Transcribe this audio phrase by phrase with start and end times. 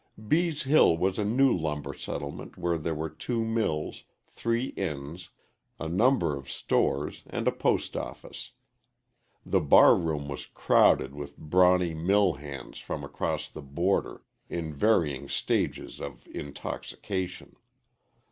[0.27, 5.29] Bees' Hill was a new lumber settlement where there were two mills, three inns,
[5.79, 8.53] a number of stores, and a post office.
[9.45, 15.29] The bar room was crowded with brawny mill hands from across the border, in varying
[15.29, 17.55] stages of intoxication.